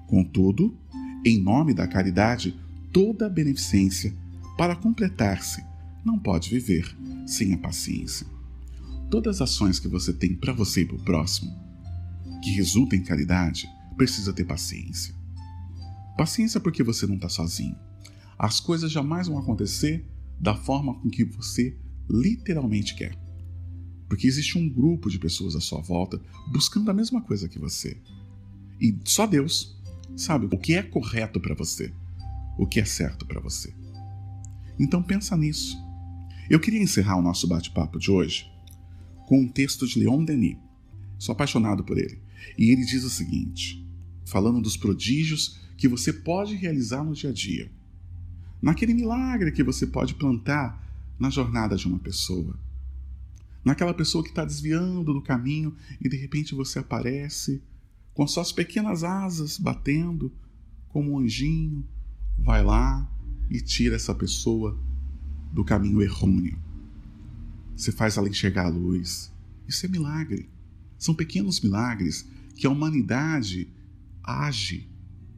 Contudo, 0.07 0.77
em 1.25 1.39
nome 1.39 1.75
da 1.75 1.87
caridade, 1.87 2.57
toda 2.93 3.27
a 3.27 3.31
beneficência, 3.31 4.15
para 4.57 4.77
completar-se, 4.77 5.63
não 6.05 6.19
pode 6.19 6.51
viver 6.51 6.97
sem 7.27 7.55
a 7.55 7.59
paciência. 7.59 8.27
Todas 9.13 9.43
as 9.43 9.51
ações 9.51 9.79
que 9.79 9.89
você 9.89 10.11
tem 10.11 10.35
para 10.35 10.55
você 10.55 10.81
e 10.81 10.87
para 10.87 10.97
o 10.97 11.05
próximo, 11.05 11.55
que 12.43 12.51
resultam 12.53 12.99
em 12.99 13.03
caridade, 13.05 13.69
precisa 13.95 14.33
ter 14.33 14.47
paciência. 14.47 15.15
Paciência 16.17 16.59
porque 16.59 16.83
você 16.83 17.07
não 17.07 17.17
está 17.17 17.29
sozinho. 17.29 17.77
As 18.39 18.59
coisas 18.59 18.91
jamais 18.91 19.29
vão 19.29 19.37
acontecer 19.37 20.03
da 20.41 20.55
forma 20.55 20.95
com 20.95 21.11
que 21.11 21.27
você 21.27 21.77
literalmente 22.09 22.95
quer. 22.95 23.15
Porque 24.09 24.27
existe 24.27 24.57
um 24.57 24.67
grupo 24.67 25.11
de 25.11 25.19
pessoas 25.19 25.55
à 25.55 25.61
sua 25.61 25.83
volta 25.83 26.19
buscando 26.51 26.91
a 26.91 26.95
mesma 26.95 27.21
coisa 27.21 27.51
que 27.51 27.59
você. 27.59 28.01
E 28.81 28.99
só 29.05 29.27
Deus 29.27 29.79
sabe 30.17 30.47
o 30.47 30.59
que 30.59 30.73
é 30.73 30.83
correto 30.83 31.39
para 31.39 31.55
você, 31.55 31.93
o 32.57 32.67
que 32.67 32.81
é 32.81 32.85
certo 32.87 33.27
para 33.27 33.43
você. 33.43 33.75
Então 34.79 35.03
pensa 35.03 35.37
nisso. 35.37 35.77
Eu 36.49 36.59
queria 36.59 36.83
encerrar 36.83 37.17
o 37.17 37.23
nosso 37.23 37.47
bate-papo 37.47 37.99
de 37.99 38.11
hoje 38.11 38.51
com 39.33 39.41
um 39.41 39.49
texto 39.49 39.87
de 39.87 39.99
Leon 39.99 40.23
Denis. 40.27 40.59
Sou 41.19 41.33
apaixonado 41.33 41.83
por 41.83 41.97
ele. 41.97 42.21
E 42.59 42.71
ele 42.71 42.85
diz 42.85 43.03
o 43.03 43.09
seguinte, 43.09 43.83
falando 44.27 44.61
dos 44.61 44.77
prodígios 44.77 45.59
que 45.75 45.89
você 45.89 46.13
pode 46.13 46.55
realizar 46.55 47.03
no 47.03 47.15
dia 47.15 47.31
a 47.31 47.33
dia. 47.33 47.73
Naquele 48.61 48.93
milagre 48.93 49.51
que 49.51 49.65
você 49.65 49.87
pode 49.87 50.17
plantar 50.17 50.87
na 51.19 51.31
jornada 51.31 51.77
de 51.77 51.89
uma 51.89 51.99
pessoa. 51.99 52.61
Naquela 53.65 53.95
pessoa 53.95 54.23
que 54.23 54.29
está 54.29 54.45
desviando 54.45 55.15
do 55.15 55.23
caminho 55.23 55.75
e 55.99 56.11
de 56.11 56.17
repente 56.19 56.55
você 56.55 56.81
aparece 56.81 57.63
com 58.13 58.27
suas 58.27 58.53
pequenas 58.53 59.03
asas 59.03 59.57
batendo, 59.57 60.31
como 60.91 61.13
um 61.13 61.19
anjinho, 61.21 61.83
vai 62.39 62.63
lá 62.63 63.11
e 63.49 63.63
tira 63.63 63.97
essa 63.97 64.15
pessoa 64.15 64.79
do 65.51 65.65
caminho 65.65 66.03
errôneo. 66.03 66.72
Você 67.77 67.93
faz 67.93 68.17
ela 68.17 68.29
enxergar 68.29 68.67
a 68.67 68.71
luz. 68.71 69.33
Isso 69.67 69.87
é 69.87 69.89
milagre. 69.89 70.49
São 70.99 71.15
pequenos 71.15 71.61
milagres 71.61 72.29
que 72.55 72.67
a 72.67 72.71
humanidade 72.71 73.69
age 74.23 74.89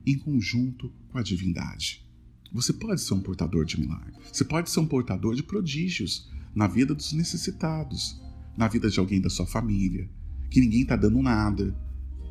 em 0.06 0.18
conjunto 0.18 0.92
com 1.08 1.18
a 1.18 1.22
divindade. 1.22 2.04
Você 2.52 2.72
pode 2.72 3.00
ser 3.00 3.14
um 3.14 3.20
portador 3.20 3.64
de 3.64 3.80
milagres. 3.80 4.16
Você 4.32 4.44
pode 4.44 4.70
ser 4.70 4.80
um 4.80 4.86
portador 4.86 5.34
de 5.34 5.42
prodígios 5.42 6.30
na 6.54 6.68
vida 6.68 6.94
dos 6.94 7.12
necessitados, 7.12 8.20
na 8.56 8.68
vida 8.68 8.88
de 8.88 9.00
alguém 9.00 9.20
da 9.20 9.30
sua 9.30 9.46
família, 9.46 10.08
que 10.50 10.60
ninguém 10.60 10.82
está 10.82 10.94
dando 10.94 11.20
nada, 11.20 11.76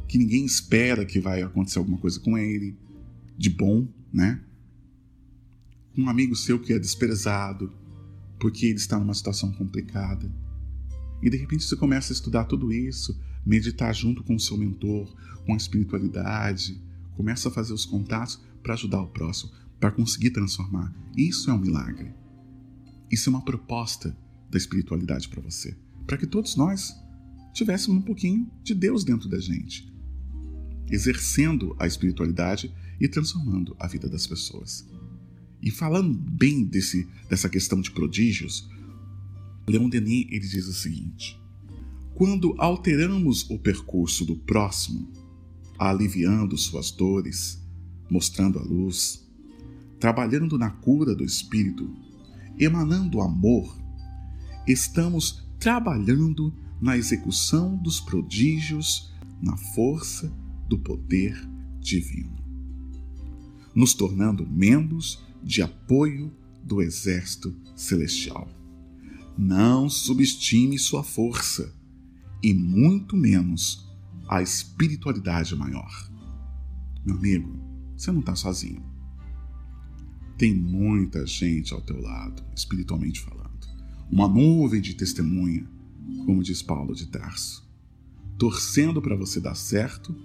que 0.07 0.17
ninguém 0.17 0.45
espera 0.45 1.05
que 1.05 1.19
vai 1.19 1.41
acontecer 1.41 1.79
alguma 1.79 1.97
coisa 1.97 2.19
com 2.19 2.37
ele, 2.37 2.77
de 3.37 3.49
bom, 3.49 3.87
né? 4.13 4.41
Um 5.97 6.07
amigo 6.07 6.35
seu 6.35 6.59
que 6.59 6.71
é 6.71 6.79
desprezado 6.79 7.73
porque 8.43 8.65
ele 8.65 8.75
está 8.75 8.99
numa 8.99 9.13
situação 9.13 9.53
complicada. 9.53 10.29
E 11.21 11.29
de 11.29 11.37
repente 11.37 11.63
você 11.63 11.77
começa 11.77 12.11
a 12.11 12.15
estudar 12.15 12.43
tudo 12.43 12.73
isso, 12.73 13.17
meditar 13.45 13.95
junto 13.95 14.21
com 14.21 14.35
o 14.35 14.39
seu 14.39 14.57
mentor, 14.57 15.15
com 15.45 15.53
a 15.53 15.55
espiritualidade, 15.55 16.77
começa 17.15 17.47
a 17.47 17.51
fazer 17.53 17.71
os 17.71 17.85
contatos 17.85 18.43
para 18.61 18.73
ajudar 18.73 18.99
o 18.99 19.07
próximo, 19.07 19.53
para 19.79 19.91
conseguir 19.91 20.31
transformar. 20.31 20.93
Isso 21.15 21.49
é 21.49 21.53
um 21.53 21.57
milagre. 21.57 22.13
Isso 23.09 23.29
é 23.29 23.31
uma 23.31 23.45
proposta 23.45 24.13
da 24.51 24.57
espiritualidade 24.57 25.29
para 25.29 25.41
você, 25.41 25.77
para 26.05 26.17
que 26.17 26.27
todos 26.27 26.57
nós 26.57 26.93
tivéssemos 27.53 28.01
um 28.01 28.05
pouquinho 28.05 28.51
de 28.61 28.75
Deus 28.75 29.05
dentro 29.05 29.29
da 29.29 29.39
gente 29.39 29.89
exercendo 30.91 31.75
a 31.79 31.87
espiritualidade 31.87 32.73
e 32.99 33.07
transformando 33.07 33.73
a 33.79 33.87
vida 33.87 34.09
das 34.09 34.27
pessoas. 34.27 34.85
E 35.63 35.71
falando 35.71 36.13
bem 36.13 36.65
desse, 36.65 37.07
dessa 37.29 37.47
questão 37.47 37.79
de 37.79 37.89
prodígios, 37.89 38.69
Leon 39.65 39.87
Denis 39.87 40.27
ele 40.29 40.45
diz 40.45 40.67
o 40.67 40.73
seguinte: 40.73 41.41
quando 42.13 42.53
alteramos 42.57 43.49
o 43.49 43.57
percurso 43.57 44.25
do 44.25 44.35
próximo, 44.35 45.09
aliviando 45.79 46.57
suas 46.57 46.91
dores, 46.91 47.63
mostrando 48.09 48.59
a 48.59 48.61
luz, 48.61 49.25
trabalhando 50.01 50.57
na 50.57 50.69
cura 50.69 51.15
do 51.15 51.23
espírito, 51.23 51.89
emanando 52.59 53.21
amor, 53.21 53.73
estamos 54.67 55.47
trabalhando 55.57 56.53
na 56.81 56.97
execução 56.97 57.77
dos 57.77 58.01
prodígios, 58.01 59.13
na 59.41 59.55
força 59.55 60.29
do 60.67 60.77
poder 60.77 61.41
divino, 61.79 62.35
nos 63.73 63.93
tornando 63.93 64.45
membros 64.45 65.23
de 65.43 65.61
apoio 65.61 66.33
do 66.63 66.81
exército 66.81 67.55
celestial. 67.75 68.49
Não 69.37 69.89
subestime 69.89 70.77
sua 70.77 71.03
força 71.03 71.73
e 72.41 72.53
muito 72.53 73.17
menos 73.17 73.89
a 74.27 74.41
espiritualidade 74.41 75.55
maior. 75.55 75.91
Meu 77.05 77.15
amigo, 77.17 77.59
você 77.97 78.11
não 78.11 78.21
está 78.21 78.35
sozinho. 78.35 78.83
Tem 80.37 80.53
muita 80.53 81.25
gente 81.25 81.73
ao 81.73 81.81
teu 81.81 82.01
lado, 82.01 82.43
espiritualmente 82.55 83.19
falando. 83.19 83.67
Uma 84.11 84.27
nuvem 84.27 84.81
de 84.81 84.93
testemunha, 84.93 85.67
como 86.25 86.43
diz 86.43 86.61
Paulo 86.61 86.95
de 86.95 87.07
Tarso, 87.07 87.67
torcendo 88.37 89.01
para 89.01 89.15
você 89.15 89.39
dar 89.39 89.55
certo 89.55 90.15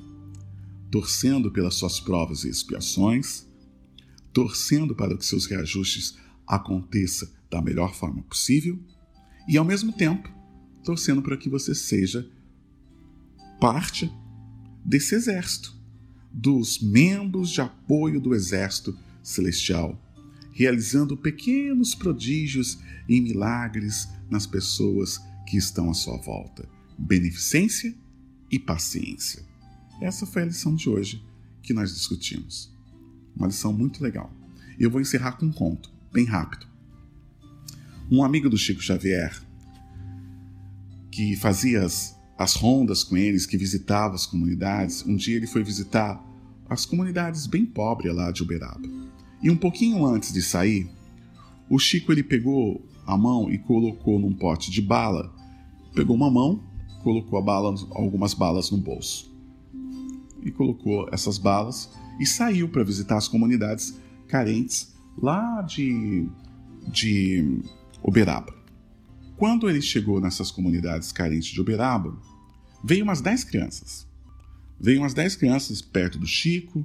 torcendo 0.91 1.51
pelas 1.51 1.75
suas 1.75 2.01
provas 2.01 2.45
e 2.45 2.49
expiações, 2.49 3.47
torcendo 4.39 4.95
para 4.95 5.19
que 5.19 5.27
seus 5.27 5.47
reajustes 5.47 6.17
aconteça 6.47 7.29
da 7.51 7.61
melhor 7.61 7.93
forma 7.93 8.23
possível 8.23 8.79
e 9.49 9.59
ao 9.59 9.65
mesmo 9.65 9.93
tempo 9.93 10.33
torcendo 10.85 11.21
para 11.21 11.37
que 11.37 11.49
você 11.49 11.75
seja 11.75 12.25
parte 13.61 14.09
desse 14.85 15.17
exército, 15.17 15.75
dos 16.33 16.81
membros 16.81 17.51
de 17.51 17.61
apoio 17.61 18.21
do 18.21 18.33
exército 18.33 18.97
celestial, 19.25 20.01
realizando 20.53 21.17
pequenos 21.17 21.97
prodígios 21.97 22.79
e 23.09 23.21
milagres 23.21 24.09
nas 24.31 24.47
pessoas 24.47 25.19
que 25.49 25.57
estão 25.57 25.91
à 25.91 25.95
sua 25.95 26.17
volta. 26.17 26.69
Beneficência 26.97 27.93
e 28.49 28.57
paciência. 28.57 29.45
Essa 30.01 30.25
foi 30.25 30.43
a 30.43 30.47
lição 30.47 30.77
de 30.77 30.89
hoje 30.89 31.27
que 31.61 31.75
nós 31.75 31.93
discutimos. 31.93 32.78
Uma 33.39 33.47
lição 33.47 33.73
muito 33.73 34.03
legal. 34.03 34.33
Eu 34.77 34.91
vou 34.91 35.01
encerrar 35.01 35.33
com 35.33 35.47
um 35.47 35.53
conto, 35.53 35.93
bem 36.13 36.25
rápido. 36.25 36.67
Um 38.11 38.25
amigo 38.25 38.51
do 38.51 38.59
Chico 38.59 38.83
Xavier, 38.83 39.41
que 41.09 41.37
fazia 41.37 41.85
as, 41.85 42.19
as 42.37 42.55
rondas 42.55 43.05
com 43.05 43.17
eles, 43.17 43.47
que 43.47 43.57
visitava 43.57 44.17
as 44.17 44.27
comunidades, 44.27 45.05
um 45.07 45.15
dia 45.15 45.37
ele 45.37 45.47
foi 45.47 45.63
visitar 45.63 46.21
as 46.69 46.85
comunidades 46.85 47.47
bem 47.47 47.65
pobres 47.65 48.13
lá 48.13 48.33
de 48.33 48.43
Uberaba. 48.43 48.89
E 49.41 49.49
um 49.49 49.57
pouquinho 49.57 50.05
antes 50.05 50.33
de 50.33 50.43
sair, 50.43 50.91
o 51.71 51.79
Chico 51.79 52.11
ele 52.11 52.25
pegou 52.25 52.85
a 53.07 53.17
mão 53.17 53.49
e 53.51 53.57
colocou 53.57 54.19
num 54.19 54.33
pote 54.33 54.69
de 54.71 54.83
bala, 54.83 55.33
pegou 55.95 56.17
uma 56.17 56.31
mão, 56.31 56.61
colocou 57.05 57.41
bala, 57.41 57.73
algumas 57.93 58.35
balas 58.35 58.71
no 58.71 58.79
bolso 58.79 59.33
e 60.43 60.51
colocou 60.51 61.09
essas 61.13 61.39
balas 61.39 61.91
e 62.19 62.27
saiu 62.27 62.69
para 62.69 62.85
visitar 62.85 63.17
as 63.17 63.29
comunidades 63.29 63.99
carentes 64.27 64.95
lá 65.17 65.63
de, 65.63 66.29
de 66.93 67.63
Uberaba. 68.03 68.55
Quando 69.37 69.69
ele 69.69 69.81
chegou 69.81 70.21
nessas 70.21 70.51
comunidades 70.51 71.13
carentes 71.13 71.49
de 71.49 71.61
Uberaba, 71.61 72.17
veio 72.83 73.05
umas 73.05 73.21
10 73.21 73.45
crianças. 73.45 74.07
Veio 74.81 75.01
umas 75.01 75.15
10 75.15 75.37
crianças 75.37 75.81
perto 75.81 76.19
do 76.19 76.27
Chico 76.27 76.85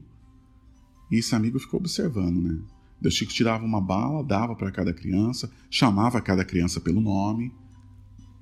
e 1.11 1.17
esse 1.17 1.35
amigo 1.35 1.59
ficou 1.59 1.79
observando, 1.79 2.41
né? 2.41 2.59
O 3.03 3.11
Chico 3.11 3.33
tirava 3.33 3.65
uma 3.65 3.81
bala, 3.81 4.23
dava 4.23 4.55
para 4.55 4.71
cada 4.71 4.93
criança, 4.93 5.51
chamava 5.69 6.21
cada 6.21 6.45
criança 6.45 6.79
pelo 6.79 7.01
nome, 7.01 7.51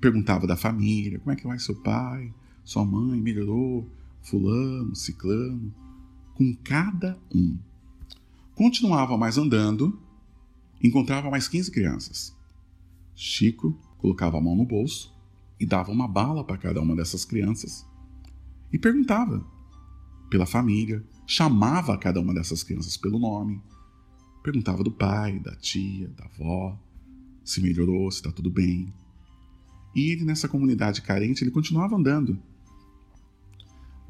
perguntava 0.00 0.46
da 0.46 0.56
família, 0.56 1.18
como 1.18 1.32
é 1.32 1.36
que 1.36 1.46
vai 1.46 1.58
seu 1.58 1.74
pai, 1.74 2.32
sua 2.64 2.84
mãe, 2.84 3.20
melhorou, 3.20 3.90
Fulano, 4.22 4.94
Ciclano, 4.94 5.74
com 6.42 6.54
cada 6.64 7.16
um. 7.32 7.56
Continuava 8.56 9.16
mais 9.16 9.38
andando, 9.38 10.00
encontrava 10.82 11.30
mais 11.30 11.46
15 11.46 11.70
crianças. 11.70 12.36
Chico 13.14 13.78
colocava 13.98 14.38
a 14.38 14.40
mão 14.40 14.56
no 14.56 14.64
bolso 14.64 15.14
e 15.60 15.64
dava 15.64 15.92
uma 15.92 16.08
bala 16.08 16.42
para 16.42 16.58
cada 16.58 16.80
uma 16.80 16.96
dessas 16.96 17.24
crianças 17.24 17.86
e 18.72 18.78
perguntava 18.78 19.46
pela 20.28 20.46
família, 20.46 21.04
chamava 21.26 21.96
cada 21.96 22.20
uma 22.20 22.34
dessas 22.34 22.64
crianças 22.64 22.96
pelo 22.96 23.18
nome, 23.18 23.62
perguntava 24.42 24.82
do 24.82 24.90
pai, 24.90 25.38
da 25.38 25.54
tia, 25.54 26.08
da 26.08 26.24
avó, 26.24 26.76
se 27.44 27.60
melhorou, 27.60 28.10
se 28.10 28.18
está 28.18 28.32
tudo 28.32 28.50
bem. 28.50 28.92
E 29.94 30.10
ele, 30.10 30.24
nessa 30.24 30.48
comunidade 30.48 31.02
carente, 31.02 31.44
ele 31.44 31.50
continuava 31.50 31.94
andando. 31.94 32.42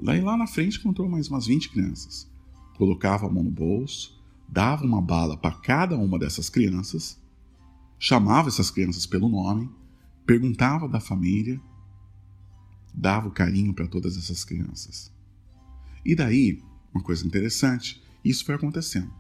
Daí 0.03 0.21
lá 0.21 0.37
na 0.37 0.49
frente 0.49 0.79
encontrou 0.79 1.09
mais 1.09 1.29
umas 1.29 1.47
20 1.47 1.71
crianças. 1.71 2.29
Colocava 2.77 3.27
a 3.27 3.31
mão 3.31 3.45
no 3.45 3.51
bolso, 3.51 4.21
dava 4.49 4.85
uma 4.85 5.01
bala 5.01 5.37
para 5.37 5.55
cada 5.55 5.97
uma 5.97 6.19
dessas 6.19 6.51
crianças, 6.51 7.21
chamava 7.99 8.49
essas 8.49 8.69
crianças 8.69 9.07
pelo 9.07 9.29
nome, 9.29 9.71
perguntava 10.27 10.89
da 10.89 10.99
família, 10.99 11.61
dava 12.93 13.29
o 13.29 13.33
carinho 13.33 13.73
para 13.73 13.87
todas 13.87 14.17
essas 14.17 14.45
crianças. 14.45 15.13
E 16.05 16.17
daí, 16.17 16.61
uma 16.93 17.03
coisa 17.03 17.25
interessante, 17.25 18.03
isso 18.25 18.45
foi 18.45 18.57
acontecendo. 18.57 19.13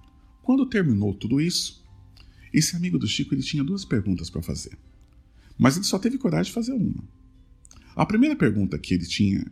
Quando 0.42 0.66
terminou 0.66 1.14
tudo 1.14 1.40
isso, 1.40 1.84
esse 2.52 2.74
amigo 2.74 2.98
do 2.98 3.06
Chico 3.06 3.34
ele 3.34 3.42
tinha 3.42 3.62
duas 3.62 3.84
perguntas 3.84 4.28
para 4.28 4.42
fazer. 4.42 4.76
Mas 5.56 5.76
ele 5.76 5.84
só 5.84 5.98
teve 5.98 6.18
coragem 6.18 6.50
de 6.50 6.54
fazer 6.54 6.72
uma. 6.72 7.04
A 7.94 8.04
primeira 8.04 8.34
pergunta 8.34 8.78
que 8.78 8.94
ele 8.94 9.06
tinha, 9.06 9.46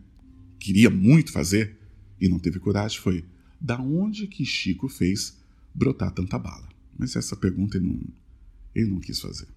queria 0.60 0.90
muito 0.90 1.32
fazer 1.32 1.76
e 2.20 2.28
não 2.28 2.38
teve 2.38 2.60
coragem 2.60 3.00
foi: 3.00 3.24
da 3.60 3.80
onde 3.80 4.26
que 4.26 4.44
Chico 4.44 4.88
fez 4.88 5.36
brotar 5.74 6.12
tanta 6.12 6.38
bala? 6.38 6.68
Mas 6.96 7.16
essa 7.16 7.34
pergunta 7.34 7.78
ele 7.78 7.86
não, 7.86 8.00
ele 8.74 8.90
não 8.90 9.00
quis 9.00 9.18
fazer. 9.18 9.48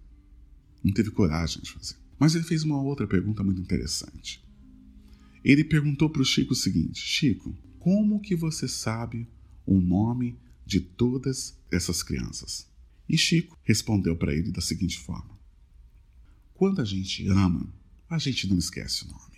Não 0.84 0.94
teve 0.94 1.12
coragem 1.12 1.62
de 1.62 1.72
fazer. 1.72 1.96
Mas 2.18 2.36
ele 2.36 2.44
fez 2.44 2.64
uma 2.64 2.82
outra 2.82 3.06
pergunta 3.06 3.44
muito 3.44 3.62
interessante. 3.62 4.42
Ele 5.44 5.64
perguntou 5.64 6.10
para 6.10 6.22
o 6.22 6.26
Chico 6.26 6.54
o 6.54 6.56
seguinte: 6.56 7.00
Chico, 7.02 7.56
como 7.80 8.22
que 8.22 8.36
você 8.36 8.68
sabe 8.68 9.28
o 9.66 9.80
nome 9.80 10.38
de 10.66 10.80
todas 10.80 11.58
essas 11.70 12.02
crianças? 12.02 12.68
E 13.10 13.18
Chico 13.18 13.58
respondeu 13.64 14.16
para 14.16 14.34
ele 14.34 14.52
da 14.52 14.62
seguinte 14.62 14.98
forma: 15.00 15.38
Quando 16.54 16.82
a 16.82 16.86
gente 16.86 17.28
ama, 17.28 17.68
a 18.10 18.18
gente 18.18 18.48
não 18.48 18.58
esquece 18.58 19.04
o 19.04 19.08
nome. 19.08 19.33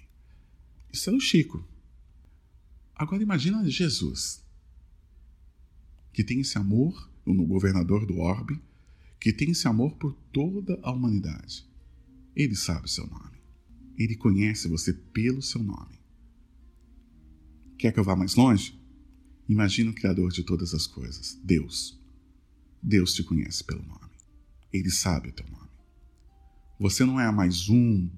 Isso 0.96 1.10
é 1.10 1.14
o 1.14 1.20
Chico. 1.20 1.62
Agora 2.96 3.22
imagina 3.22 3.70
Jesus, 3.70 4.42
que 6.14 6.24
tem 6.24 6.40
esse 6.40 6.58
amor 6.58 7.12
no 7.26 7.46
governador 7.46 8.06
do 8.06 8.20
orbe, 8.20 8.62
que 9.20 9.34
tem 9.34 9.52
esse 9.52 9.68
amor 9.68 9.98
por 9.98 10.14
toda 10.32 10.80
a 10.82 10.94
humanidade. 10.94 11.68
Ele 12.34 12.56
sabe 12.56 12.86
o 12.86 12.90
seu 12.90 13.06
nome. 13.08 13.38
Ele 13.98 14.16
conhece 14.16 14.70
você 14.70 14.94
pelo 14.94 15.42
seu 15.42 15.62
nome. 15.62 16.00
Quer 17.78 17.92
que 17.92 18.00
eu 18.00 18.04
vá 18.06 18.16
mais 18.16 18.36
longe? 18.36 18.80
Imagina 19.50 19.92
o 19.92 19.94
Criador 19.94 20.32
de 20.32 20.44
todas 20.44 20.74
as 20.74 20.88
coisas, 20.88 21.38
Deus. 21.44 22.00
Deus 22.82 23.14
te 23.14 23.22
conhece 23.22 23.66
pelo 23.66 23.84
nome. 23.84 24.16
Ele 24.72 24.90
sabe 24.90 25.28
o 25.28 25.34
teu 25.34 25.46
nome. 25.50 25.70
Você 26.80 27.04
não 27.04 27.20
é 27.20 27.30
mais 27.34 27.68
um 27.68 28.10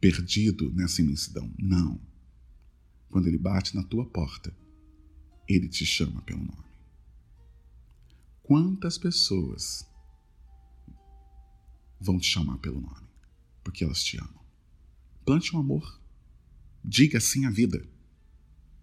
perdido 0.00 0.72
nessa 0.72 1.02
imensidão. 1.02 1.52
Não. 1.58 2.09
Quando 3.10 3.26
ele 3.26 3.38
bate 3.38 3.74
na 3.74 3.82
tua 3.82 4.06
porta, 4.06 4.56
ele 5.48 5.68
te 5.68 5.84
chama 5.84 6.22
pelo 6.22 6.40
nome. 6.44 6.70
Quantas 8.42 8.96
pessoas 8.96 9.86
vão 12.00 12.18
te 12.18 12.26
chamar 12.26 12.58
pelo 12.58 12.80
nome? 12.80 13.08
Porque 13.64 13.84
elas 13.84 14.02
te 14.02 14.16
amam. 14.16 14.44
Plante 15.24 15.54
um 15.54 15.58
amor. 15.58 16.00
Diga 16.84 17.20
sim 17.20 17.44
à 17.44 17.50
vida. 17.50 17.84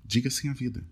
Diga 0.03 0.29
sim 0.29 0.49
à 0.49 0.53
vida. 0.53 0.85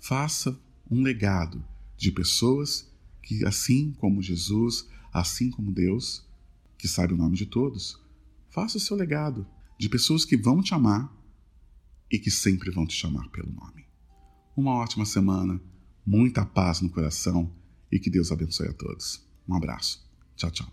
Faça 0.00 0.60
um 0.90 1.02
legado 1.02 1.64
de 1.96 2.10
pessoas 2.10 2.92
que, 3.22 3.44
assim 3.46 3.92
como 3.92 4.20
Jesus, 4.20 4.88
assim 5.12 5.50
como 5.50 5.72
Deus, 5.72 6.26
que 6.76 6.88
sabe 6.88 7.14
o 7.14 7.16
nome 7.16 7.36
de 7.36 7.46
todos, 7.46 8.00
faça 8.50 8.76
o 8.76 8.80
seu 8.80 8.96
legado 8.96 9.46
de 9.78 9.88
pessoas 9.88 10.24
que 10.24 10.36
vão 10.36 10.60
te 10.60 10.74
amar 10.74 11.21
e 12.12 12.18
que 12.18 12.30
sempre 12.30 12.70
vão 12.70 12.86
te 12.86 12.94
chamar 12.94 13.28
pelo 13.30 13.50
nome. 13.50 13.86
Uma 14.54 14.74
ótima 14.74 15.06
semana, 15.06 15.58
muita 16.06 16.44
paz 16.44 16.82
no 16.82 16.90
coração 16.90 17.50
e 17.90 17.98
que 17.98 18.10
Deus 18.10 18.30
abençoe 18.30 18.68
a 18.68 18.74
todos. 18.74 19.26
Um 19.48 19.54
abraço. 19.54 20.06
Tchau, 20.36 20.50
tchau. 20.50 20.72